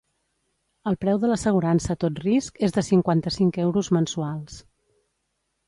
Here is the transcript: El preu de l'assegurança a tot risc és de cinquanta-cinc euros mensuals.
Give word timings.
El 0.91 0.95
preu 1.03 1.19
de 1.23 1.29
l'assegurança 1.31 1.91
a 1.95 1.97
tot 2.05 2.17
risc 2.25 2.59
és 2.69 2.75
de 2.79 2.85
cinquanta-cinc 2.89 3.61
euros 3.67 3.93
mensuals. 4.01 4.59